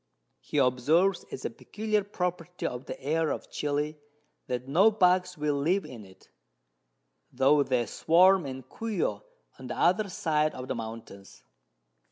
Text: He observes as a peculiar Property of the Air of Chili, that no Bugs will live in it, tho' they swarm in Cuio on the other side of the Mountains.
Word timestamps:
He 0.39 0.57
observes 0.57 1.25
as 1.31 1.45
a 1.45 1.51
peculiar 1.51 2.03
Property 2.03 2.65
of 2.65 2.85
the 2.85 2.99
Air 2.99 3.29
of 3.29 3.51
Chili, 3.51 3.99
that 4.47 4.67
no 4.67 4.89
Bugs 4.89 5.37
will 5.37 5.53
live 5.53 5.85
in 5.85 6.05
it, 6.07 6.27
tho' 7.31 7.61
they 7.61 7.85
swarm 7.85 8.47
in 8.47 8.63
Cuio 8.63 9.21
on 9.59 9.67
the 9.67 9.77
other 9.77 10.09
side 10.09 10.55
of 10.55 10.67
the 10.67 10.73
Mountains. 10.73 11.43